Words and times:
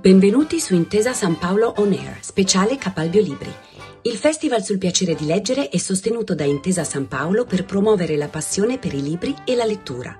Benvenuti 0.00 0.60
su 0.60 0.74
Intesa 0.74 1.12
San 1.12 1.38
Paolo 1.38 1.74
On 1.78 1.90
Air, 1.90 2.18
speciale 2.20 2.76
Capalbio 2.76 3.20
Libri. 3.20 3.52
Il 4.02 4.14
Festival 4.14 4.62
sul 4.62 4.78
piacere 4.78 5.16
di 5.16 5.26
leggere 5.26 5.70
è 5.70 5.76
sostenuto 5.78 6.36
da 6.36 6.44
Intesa 6.44 6.84
San 6.84 7.08
Paolo 7.08 7.44
per 7.44 7.64
promuovere 7.64 8.16
la 8.16 8.28
passione 8.28 8.78
per 8.78 8.94
i 8.94 9.02
libri 9.02 9.34
e 9.44 9.56
la 9.56 9.64
lettura. 9.64 10.16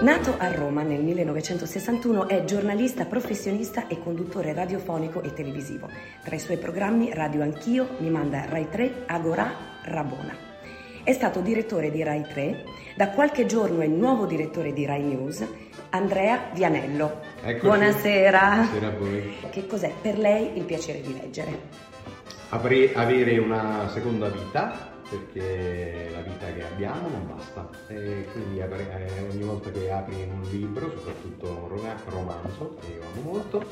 Nato 0.00 0.34
a 0.38 0.52
Roma 0.52 0.82
nel 0.82 1.02
1961, 1.02 2.28
è 2.28 2.44
giornalista 2.44 3.04
professionista 3.04 3.88
e 3.88 4.00
conduttore 4.00 4.52
radiofonico 4.52 5.22
e 5.22 5.32
televisivo. 5.32 5.90
Tra 6.22 6.36
i 6.36 6.40
suoi 6.40 6.56
programmi 6.56 7.12
Radio 7.12 7.42
Anch'io, 7.42 7.96
Mi 7.98 8.10
manda 8.10 8.44
Rai 8.48 8.68
3, 8.70 9.02
Agorà, 9.06 9.52
Rabona. 9.82 10.47
È 11.08 11.14
stato 11.14 11.40
direttore 11.40 11.90
di 11.90 12.02
Rai 12.02 12.20
3, 12.20 12.64
da 12.94 13.08
qualche 13.08 13.46
giorno 13.46 13.80
è 13.80 13.86
nuovo 13.86 14.26
direttore 14.26 14.74
di 14.74 14.84
Rai 14.84 15.02
News, 15.02 15.42
Andrea 15.88 16.50
Vianello. 16.52 17.20
Eccoci. 17.42 17.64
Buonasera. 17.64 18.38
Buonasera 18.38 18.86
a 18.88 18.90
voi. 18.90 19.32
Che 19.48 19.66
cos'è 19.66 19.90
per 20.02 20.18
lei 20.18 20.58
il 20.58 20.64
piacere 20.64 21.00
di 21.00 21.18
leggere? 21.18 21.60
Apri- 22.50 22.92
avere 22.94 23.38
una 23.38 23.88
seconda 23.88 24.28
vita, 24.28 24.92
perché 25.08 26.10
la 26.12 26.20
vita 26.20 26.52
che 26.52 26.62
abbiamo 26.62 27.08
non 27.08 27.26
basta. 27.26 27.66
E 27.86 28.26
quindi 28.30 28.58
eh, 28.58 29.26
ogni 29.32 29.44
volta 29.44 29.70
che 29.70 29.90
apri 29.90 30.14
un 30.30 30.42
libro, 30.50 30.90
soprattutto 30.94 31.46
un 31.48 31.68
ro- 31.68 32.10
romanzo, 32.10 32.76
che 32.82 32.92
io 32.92 33.00
amo 33.14 33.32
molto, 33.32 33.64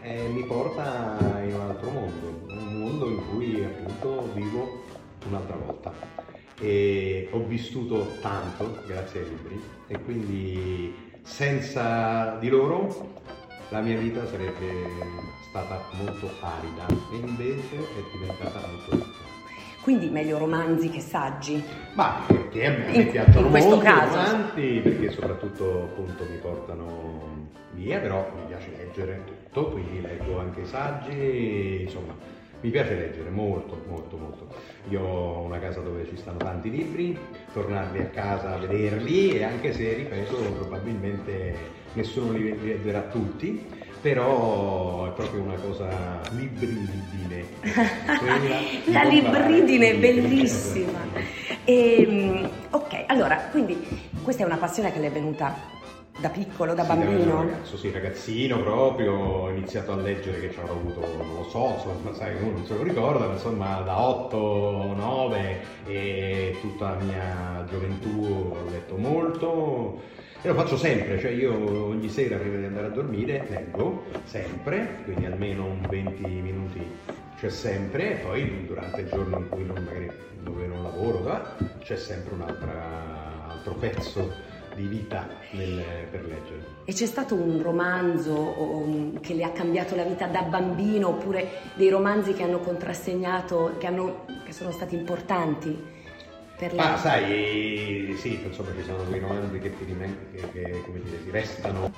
eh, 0.00 0.28
mi 0.28 0.44
porta 0.44 1.18
in 1.44 1.52
un 1.52 1.60
altro 1.60 1.90
mondo, 1.90 2.26
un 2.48 2.78
mondo 2.78 3.06
in 3.06 3.28
cui 3.28 3.62
appunto 3.62 4.30
vivo 4.32 4.80
un'altra 5.26 5.56
volta 5.56 6.29
e 6.60 7.28
ho 7.32 7.42
vissuto 7.44 8.16
tanto 8.20 8.82
grazie 8.86 9.20
ai 9.20 9.28
libri 9.28 9.60
e 9.86 9.98
quindi 10.02 10.94
senza 11.22 12.36
di 12.38 12.48
loro 12.48 13.12
la 13.70 13.80
mia 13.80 13.96
vita 13.96 14.26
sarebbe 14.26 14.88
stata 15.48 15.80
molto 15.92 16.28
arida 16.40 16.86
e 17.12 17.16
invece 17.16 17.76
è 17.76 18.02
diventata 18.18 18.60
molto 18.66 18.90
ricca. 18.90 19.28
Quindi 19.82 20.08
meglio 20.10 20.36
romanzi 20.38 20.90
che 20.90 21.00
saggi? 21.00 21.62
Ma 21.94 22.22
perché 22.26 22.66
a 22.66 22.70
me 22.70 22.92
In- 22.92 23.10
piacciono 23.10 23.46
in 23.46 23.52
molto 23.52 23.78
caso. 23.78 24.16
romanzi, 24.16 24.80
perché 24.82 25.10
soprattutto 25.10 25.82
appunto 25.84 26.24
mi 26.28 26.36
portano 26.36 27.48
via, 27.72 27.98
però 27.98 28.30
mi 28.36 28.42
piace 28.48 28.70
leggere 28.76 29.22
tutto, 29.24 29.70
quindi 29.70 30.02
leggo 30.02 30.38
anche 30.38 30.66
saggi, 30.66 31.82
insomma 31.84 32.14
mi 32.60 32.70
piace 32.70 32.94
leggere 32.94 33.30
molto, 33.30 33.82
molto, 33.88 34.16
molto. 34.16 34.48
Io 34.88 35.00
ho 35.00 35.40
una 35.40 35.58
casa 35.58 35.80
dove 35.80 36.06
ci 36.06 36.16
stanno 36.16 36.38
tanti 36.38 36.70
libri, 36.70 37.18
tornarli 37.52 37.98
a 38.00 38.06
casa 38.06 38.54
a 38.54 38.58
vederli 38.58 39.30
e 39.30 39.44
anche 39.44 39.72
se, 39.72 39.94
ripeto, 39.94 40.36
probabilmente 40.36 41.56
nessuno 41.94 42.32
li 42.32 42.58
leggerà 42.62 43.00
tutti, 43.02 43.66
però 44.00 45.06
è 45.08 45.12
proprio 45.12 45.42
una 45.42 45.54
cosa 45.54 46.20
libridine. 46.32 47.44
La 48.90 49.04
libridine 49.04 49.90
è 49.90 49.98
bellissima. 49.98 50.98
Ehm, 51.64 52.48
ok, 52.70 53.04
allora, 53.06 53.36
quindi 53.50 53.78
questa 54.22 54.42
è 54.42 54.46
una 54.46 54.56
passione 54.56 54.92
che 54.92 54.98
le 54.98 55.06
è 55.06 55.10
venuta 55.10 55.78
da 56.20 56.28
piccolo, 56.28 56.74
da 56.74 56.82
Sì, 56.82 56.88
bambino? 56.88 57.36
ragazzo, 57.38 57.76
sì, 57.76 57.90
ragazzino 57.90 58.62
proprio, 58.62 59.12
ho 59.14 59.48
iniziato 59.50 59.92
a 59.92 59.96
leggere 59.96 60.40
che 60.40 60.52
ci 60.52 60.58
avrò 60.60 60.74
avuto, 60.74 61.00
non 61.00 61.34
lo 61.36 61.44
so, 61.48 61.74
insomma, 61.76 62.12
sai, 62.12 62.34
uno 62.42 62.58
non 62.58 62.66
se 62.66 62.74
lo 62.74 62.82
ricorda, 62.82 63.26
ma 63.26 63.32
insomma 63.32 63.80
da 63.80 64.00
8, 64.00 64.92
9 64.96 65.60
e 65.86 66.56
tutta 66.60 66.90
la 66.90 66.96
mia 66.96 67.64
gioventù 67.70 68.52
ho 68.52 68.70
letto 68.70 68.96
molto 68.96 70.00
e 70.42 70.48
lo 70.48 70.54
faccio 70.54 70.76
sempre, 70.76 71.18
cioè 71.18 71.30
io 71.30 71.86
ogni 71.86 72.08
sera 72.08 72.36
prima 72.36 72.58
di 72.58 72.64
andare 72.64 72.86
a 72.86 72.90
dormire 72.90 73.46
leggo, 73.48 74.04
sempre, 74.24 75.00
quindi 75.04 75.24
almeno 75.24 75.64
un 75.64 75.86
20 75.88 76.22
minuti 76.22 76.80
c'è 77.38 77.48
sempre, 77.48 78.12
e 78.12 78.24
poi 78.24 78.66
durante 78.66 79.00
il 79.00 79.08
giorno 79.08 79.38
in 79.38 79.48
cui 79.48 79.64
non, 79.64 79.82
magari 79.82 80.10
dove 80.42 80.66
non 80.66 80.82
lavoro, 80.82 81.40
c'è 81.82 81.96
sempre 81.96 82.34
un 82.34 82.42
altro 82.42 83.72
pezzo 83.74 84.49
di 84.80 84.86
vita 84.86 85.28
nel- 85.52 86.06
per 86.10 86.24
leggere. 86.24 86.64
E 86.84 86.92
c'è 86.92 87.06
stato 87.06 87.34
un 87.34 87.62
romanzo 87.62 88.32
o, 88.32 89.12
che 89.20 89.34
le 89.34 89.44
ha 89.44 89.50
cambiato 89.50 89.94
la 89.94 90.04
vita 90.04 90.26
da 90.26 90.42
bambino 90.42 91.08
oppure 91.08 91.48
dei 91.74 91.88
romanzi 91.90 92.32
che 92.32 92.42
hanno 92.42 92.58
contrassegnato, 92.60 93.74
che, 93.78 93.86
hanno- 93.86 94.24
che 94.44 94.52
sono 94.52 94.70
stati 94.70 94.94
importanti 94.96 95.78
per 96.58 96.72
lei? 96.74 96.86
Ma 96.86 96.96
sai, 96.96 98.14
sì, 98.18 98.40
insomma 98.44 98.70
ci 98.76 98.82
sono 98.84 99.02
quei 99.04 99.20
romanzi 99.20 99.58
che 99.58 99.72
ti 99.76 99.84
che, 100.32 100.50
che, 100.52 100.82
come 100.84 101.00
dire, 101.02 101.24
ti 101.24 101.30
restano 101.30 101.90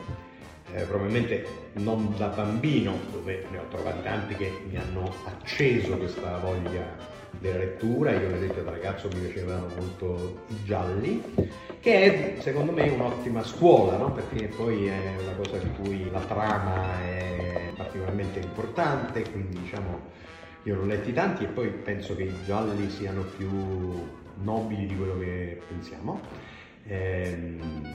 eh, 0.75 0.85
probabilmente 0.85 1.47
non 1.75 2.15
da 2.17 2.29
bambino, 2.29 2.99
dove 3.11 3.47
ne 3.51 3.59
ho 3.59 3.65
trovati 3.69 4.03
tanti 4.03 4.35
che 4.35 4.51
mi 4.69 4.77
hanno 4.77 5.13
acceso 5.25 5.97
questa 5.97 6.39
voglia 6.39 7.11
della 7.39 7.59
lettura, 7.59 8.13
io 8.13 8.29
ad 8.29 8.35
esempio 8.35 8.63
da 8.63 8.71
ragazzo 8.71 9.09
mi 9.09 9.21
piacevano 9.21 9.69
molto 9.77 10.45
i 10.49 10.65
gialli, 10.65 11.23
che 11.81 12.37
è 12.37 12.41
secondo 12.41 12.73
me 12.73 12.89
un'ottima 12.89 13.43
scuola, 13.43 13.97
no? 13.97 14.13
perché 14.13 14.47
poi 14.47 14.87
è 14.87 15.15
una 15.21 15.35
cosa 15.37 15.59
di 15.59 15.71
cui 15.83 16.11
la 16.11 16.21
trama 16.21 17.03
è 17.03 17.73
particolarmente 17.77 18.39
importante, 18.39 19.23
quindi 19.31 19.61
diciamo 19.61 20.11
io 20.65 20.77
ne 20.77 20.81
ho 20.81 20.85
letti 20.85 21.13
tanti 21.13 21.45
e 21.45 21.49
poi 21.49 21.69
penso 21.69 22.15
che 22.15 22.23
i 22.23 22.35
gialli 22.45 22.89
siano 22.89 23.23
più 23.37 23.51
nobili 24.43 24.87
di 24.87 24.97
quello 24.97 25.19
che 25.19 25.61
pensiamo. 25.67 26.21
Ehm, 26.87 27.93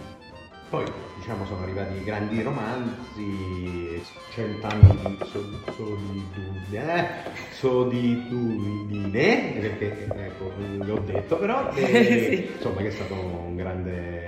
poi 0.69 0.85
diciamo 1.17 1.45
sono 1.45 1.63
arrivati 1.63 1.95
i 1.97 2.03
grandi 2.03 2.41
romanzi, 2.41 4.01
cent'anni 4.31 5.17
di 5.17 5.25
so- 5.25 5.43
solitudine, 5.75 7.25
eh, 7.25 7.31
solitudine, 7.51 9.57
perché 9.59 10.07
ecco, 10.13 10.51
l'ho 10.83 10.99
detto 11.05 11.37
però, 11.37 11.69
e, 11.73 12.29
Sì. 12.29 12.51
insomma 12.55 12.81
che 12.81 12.87
è 12.87 12.91
stato 12.91 13.13
un 13.13 13.55
grande... 13.55 14.25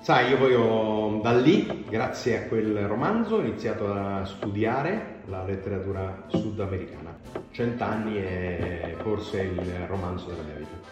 Sai, 0.00 0.30
io 0.30 0.38
poi 0.38 0.54
ho, 0.54 1.20
da 1.22 1.32
lì, 1.32 1.84
grazie 1.88 2.38
a 2.38 2.42
quel 2.48 2.86
romanzo, 2.88 3.36
ho 3.36 3.40
iniziato 3.40 3.92
a 3.92 4.24
studiare 4.24 5.20
la 5.26 5.44
letteratura 5.44 6.24
sudamericana. 6.26 7.16
Cent'anni 7.52 8.16
è 8.16 8.96
forse 9.02 9.42
il 9.42 9.86
romanzo 9.86 10.26
della 10.26 10.42
mia 10.42 10.54
vita. 10.56 10.90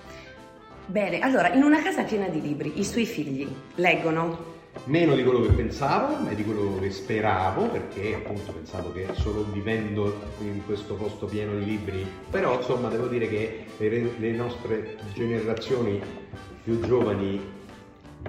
Bene, 0.91 1.21
allora, 1.21 1.53
in 1.53 1.63
una 1.63 1.81
casa 1.81 2.03
piena 2.03 2.27
di 2.27 2.41
libri, 2.41 2.81
i 2.81 2.85
suoi 2.85 3.07
figli 3.07 3.47
leggono? 3.77 4.59
Meno 4.87 5.15
di 5.15 5.23
quello 5.23 5.41
che 5.43 5.53
pensavo 5.53 6.29
e 6.29 6.35
di 6.35 6.43
quello 6.43 6.81
che 6.81 6.91
speravo, 6.91 7.69
perché 7.69 8.15
appunto 8.17 8.51
pensavo 8.51 8.91
che 8.91 9.07
solo 9.13 9.45
vivendo 9.53 10.13
in 10.41 10.65
questo 10.67 10.95
posto 10.95 11.27
pieno 11.27 11.57
di 11.57 11.65
libri, 11.65 12.05
però 12.29 12.57
insomma 12.57 12.89
devo 12.89 13.07
dire 13.07 13.29
che 13.29 13.67
le, 13.77 14.33
nostre 14.33 14.97
generazioni 15.15 16.03
più 16.65 16.81
giovani 16.81 17.41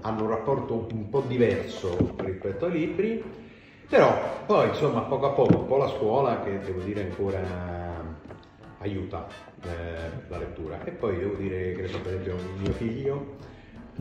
hanno 0.01 0.22
un 0.22 0.29
rapporto 0.29 0.88
un 0.91 1.09
po' 1.09 1.22
diverso 1.22 2.13
rispetto 2.17 2.66
ai 2.66 2.73
libri, 2.73 3.23
però 3.89 4.43
poi 4.45 4.67
insomma 4.67 5.01
poco 5.01 5.25
a 5.25 5.31
poco, 5.31 5.57
un 5.57 5.66
po' 5.66 5.78
la 5.78 5.89
scuola 5.89 6.43
che 6.43 6.59
devo 6.59 6.81
dire 6.81 7.01
ancora 7.09 7.81
aiuta 8.81 9.28
eh, 9.64 9.69
la 10.28 10.38
lettura 10.38 10.84
e 10.84 10.92
poi 10.92 11.18
devo 11.18 11.36
dire 11.36 11.74
che 11.74 11.81
per 11.81 12.14
esempio 12.14 12.36
mio 12.59 12.72
figlio 12.74 13.38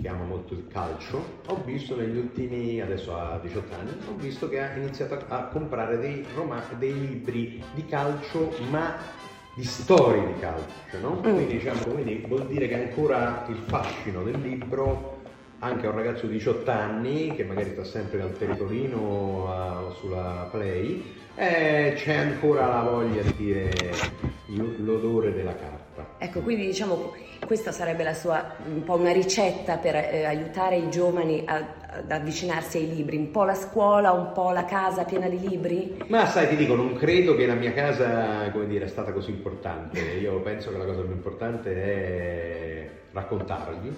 che 0.00 0.08
ama 0.08 0.24
molto 0.24 0.54
il 0.54 0.66
calcio, 0.68 1.42
ho 1.46 1.62
visto 1.64 1.94
negli 1.94 2.16
ultimi, 2.16 2.80
adesso 2.80 3.14
ha 3.14 3.38
18 3.42 3.74
anni, 3.74 3.90
ho 4.08 4.14
visto 4.16 4.48
che 4.48 4.60
ha 4.60 4.74
iniziato 4.74 5.14
a, 5.14 5.24
a 5.28 5.44
comprare 5.48 5.98
dei, 5.98 6.24
roma- 6.34 6.62
dei 6.78 6.98
libri 6.98 7.62
di 7.74 7.84
calcio, 7.84 8.50
ma 8.70 8.96
di 9.52 9.64
storie 9.64 10.26
di 10.26 10.40
calcio, 10.40 10.98
no? 11.02 11.16
Mm. 11.18 11.34
Quindi, 11.34 11.52
diciamo, 11.54 11.82
quindi 11.82 12.24
vuol 12.26 12.46
dire 12.46 12.66
che 12.66 12.88
ancora 12.88 13.44
il 13.48 13.56
fascino 13.56 14.22
del 14.22 14.40
libro 14.40 15.18
anche 15.58 15.86
a 15.86 15.90
un 15.90 15.96
ragazzo 15.96 16.26
di 16.26 16.34
18 16.34 16.70
anni 16.70 17.34
che 17.34 17.44
magari 17.44 17.72
sta 17.72 17.84
sempre 17.84 18.22
al 18.22 18.32
telefonino 18.32 19.92
sulla 19.98 20.48
play, 20.50 21.04
eh, 21.34 21.92
c'è 21.96 22.16
ancora 22.16 22.66
la 22.66 22.82
voglia 22.82 23.22
di 23.22 23.34
dire 23.36 24.18
l'odore 24.78 25.32
della 25.32 25.54
carta. 25.54 26.06
Ecco, 26.18 26.40
quindi 26.40 26.66
diciamo 26.66 27.12
questa 27.46 27.72
sarebbe 27.72 28.04
la 28.04 28.14
sua 28.14 28.54
un 28.72 28.84
po' 28.84 28.94
una 28.94 29.10
ricetta 29.10 29.76
per 29.76 29.96
eh, 29.96 30.24
aiutare 30.24 30.76
i 30.76 30.88
giovani 30.90 31.42
a- 31.46 31.78
ad 31.92 32.10
avvicinarsi 32.10 32.78
ai 32.78 32.94
libri, 32.94 33.16
un 33.16 33.30
po' 33.32 33.42
la 33.44 33.54
scuola, 33.54 34.12
un 34.12 34.32
po' 34.32 34.52
la 34.52 34.64
casa 34.64 35.04
piena 35.04 35.28
di 35.28 35.40
libri? 35.40 35.96
Ma 36.06 36.26
sai, 36.26 36.48
ti 36.48 36.54
dico, 36.56 36.76
non 36.76 36.94
credo 36.94 37.34
che 37.34 37.46
la 37.46 37.54
mia 37.54 37.72
casa, 37.72 38.48
come 38.52 38.66
dire, 38.66 38.84
è 38.84 38.88
stata 38.88 39.12
così 39.12 39.30
importante. 39.30 39.98
Io 40.00 40.38
penso 40.40 40.70
che 40.70 40.78
la 40.78 40.84
cosa 40.84 41.00
più 41.00 41.10
importante 41.10 41.74
è 41.74 42.88
raccontargli 43.12 43.92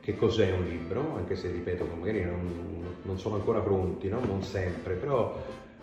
che 0.00 0.16
cos'è 0.16 0.50
un 0.52 0.64
libro, 0.64 1.14
anche 1.16 1.34
se, 1.36 1.50
ripeto, 1.50 1.86
magari 1.98 2.22
non, 2.22 2.96
non 3.02 3.18
sono 3.18 3.34
ancora 3.34 3.60
pronti, 3.60 4.08
no? 4.08 4.20
non 4.24 4.42
sempre, 4.42 4.94
però 4.94 5.34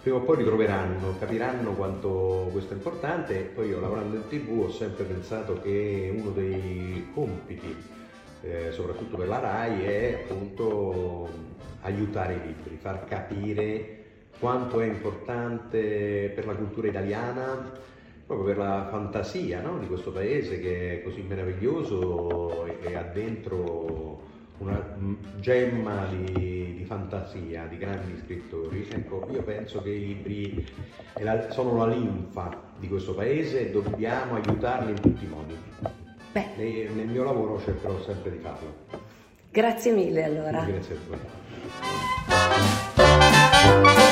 prima 0.01 0.17
o 0.17 0.21
poi 0.21 0.37
li 0.37 0.43
troveranno, 0.43 1.15
capiranno 1.19 1.73
quanto 1.73 2.49
questo 2.51 2.73
è 2.73 2.75
importante. 2.75 3.39
E 3.39 3.43
poi 3.43 3.69
io 3.69 3.79
lavorando 3.79 4.15
in 4.15 4.27
tv 4.27 4.63
ho 4.63 4.71
sempre 4.71 5.03
pensato 5.03 5.61
che 5.61 6.13
uno 6.15 6.31
dei 6.31 7.09
compiti 7.13 7.99
eh, 8.41 8.71
soprattutto 8.71 9.17
per 9.17 9.27
la 9.27 9.39
RAI, 9.39 9.83
è 9.83 10.21
appunto 10.23 11.29
aiutare 11.81 12.33
i 12.35 12.47
libri, 12.47 12.77
far 12.77 13.05
capire 13.05 13.97
quanto 14.39 14.79
è 14.79 14.85
importante 14.85 16.31
per 16.33 16.45
la 16.47 16.55
cultura 16.55 16.87
italiana, 16.87 17.71
proprio 18.25 18.47
per 18.47 18.57
la 18.57 18.87
fantasia 18.89 19.61
no? 19.61 19.77
di 19.77 19.87
questo 19.87 20.11
paese 20.11 20.59
che 20.59 20.99
è 20.99 21.03
così 21.03 21.21
meraviglioso 21.21 22.65
e 22.65 22.95
ha 22.95 23.03
dentro 23.03 24.29
una 24.61 24.79
gemma 25.39 26.05
di, 26.05 26.75
di, 26.77 26.85
fantasia, 26.85 27.65
di 27.65 27.77
grandi 27.77 28.21
scrittori. 28.23 28.87
Ecco, 28.89 29.27
io 29.31 29.41
penso 29.43 29.81
che 29.81 29.89
i 29.89 30.05
libri 30.05 30.65
sono 31.49 31.77
la 31.77 31.87
linfa 31.87 32.55
di 32.77 32.87
questo 32.87 33.13
paese 33.13 33.67
e 33.67 33.71
dobbiamo 33.71 34.35
aiutarli 34.35 34.91
in 34.91 34.99
tutti 34.99 35.25
i 35.25 35.27
modi. 35.27 35.57
Beh. 36.31 36.45
Nel, 36.55 36.91
nel 36.91 37.07
mio 37.07 37.23
lavoro 37.23 37.59
cercherò 37.59 37.99
sempre 38.03 38.31
di 38.31 38.37
farlo. 38.37 38.75
Grazie 39.49 39.91
mille 39.91 40.23
allora. 40.23 40.63
Grazie 40.63 40.95
a 40.95 40.99
voi. 43.89 44.09